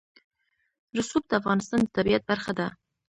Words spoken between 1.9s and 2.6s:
طبیعت برخه